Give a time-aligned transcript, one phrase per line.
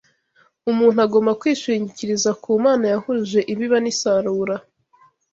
[0.71, 4.55] Umuntu agomba kwishingikiriza ku Mana yahuje ibiba n’isarura